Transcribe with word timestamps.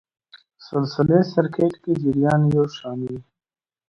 سلسلې 0.65 1.19
سرکټ 1.31 1.73
کې 1.83 1.93
جریان 2.03 2.41
یو 2.55 2.65
شان 2.75 2.99
وي. 3.09 3.19